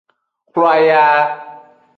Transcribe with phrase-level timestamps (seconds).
[0.53, 1.05] Hlwaya.